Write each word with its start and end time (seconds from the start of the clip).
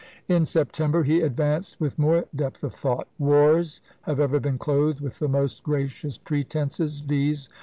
In 0.27 0.47
September, 0.47 1.03
he 1.03 1.21
advanced 1.21 1.79
with 1.79 1.99
more 1.99 2.25
depth 2.35 2.63
of 2.63 2.73
thought. 2.73 3.07
"Wars 3.19 3.83
have 4.01 4.19
ever 4.19 4.39
been 4.39 4.57
clothed 4.57 4.99
with 4.99 5.19
the 5.19 5.27
most 5.29 5.61
gracious 5.61 6.17
pretences 6.17 7.01
viz. 7.01 7.49